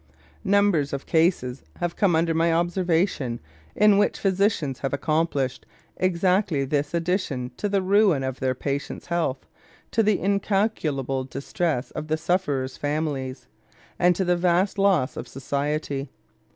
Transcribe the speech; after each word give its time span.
Numbers 0.43 0.93
of 0.93 1.05
cases 1.05 1.61
have 1.75 1.95
come 1.95 2.15
under 2.15 2.33
my 2.33 2.51
observation 2.51 3.39
in 3.75 3.99
which 3.99 4.17
physicians 4.17 4.79
have 4.79 4.93
accomplished 4.93 5.63
exactly 5.95 6.65
this 6.65 6.95
addition 6.95 7.51
to 7.57 7.69
the 7.69 7.83
ruin 7.83 8.23
of 8.23 8.39
their 8.39 8.55
patients' 8.55 9.05
health, 9.05 9.45
to 9.91 10.01
the 10.01 10.19
incalculable 10.19 11.23
distress 11.23 11.91
of 11.91 12.07
the 12.07 12.17
sufferers' 12.17 12.77
families, 12.77 13.45
and 13.99 14.15
to 14.15 14.25
the 14.25 14.35
vast 14.35 14.79
loss 14.79 15.15
of 15.15 15.27
society. 15.27 16.09